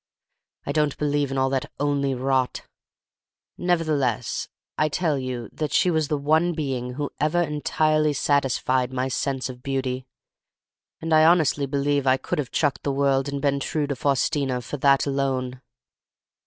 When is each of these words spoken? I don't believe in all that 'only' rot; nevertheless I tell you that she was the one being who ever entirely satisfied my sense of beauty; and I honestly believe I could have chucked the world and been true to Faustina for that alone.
I 0.65 0.71
don't 0.71 0.97
believe 0.97 1.29
in 1.29 1.37
all 1.37 1.51
that 1.51 1.71
'only' 1.79 2.15
rot; 2.15 2.63
nevertheless 3.55 4.49
I 4.75 4.89
tell 4.89 5.19
you 5.19 5.47
that 5.53 5.71
she 5.71 5.91
was 5.91 6.07
the 6.07 6.17
one 6.17 6.53
being 6.53 6.93
who 6.95 7.11
ever 7.19 7.39
entirely 7.39 8.13
satisfied 8.13 8.91
my 8.91 9.09
sense 9.09 9.47
of 9.47 9.61
beauty; 9.61 10.07
and 11.01 11.13
I 11.13 11.25
honestly 11.25 11.67
believe 11.67 12.07
I 12.07 12.17
could 12.17 12.39
have 12.39 12.49
chucked 12.49 12.81
the 12.81 12.91
world 12.91 13.29
and 13.29 13.39
been 13.43 13.59
true 13.59 13.85
to 13.85 13.95
Faustina 13.95 14.61
for 14.63 14.77
that 14.77 15.05
alone. 15.05 15.61